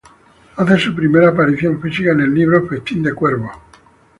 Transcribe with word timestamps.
Hace 0.55 0.79
su 0.79 0.95
primera 0.95 1.29
aparición 1.29 1.79
física 1.79 2.09
en 2.11 2.21
el 2.21 2.33
libro 2.33 2.67
"Festín 2.67 3.03
de 3.03 3.13
cuervos". 3.13 3.51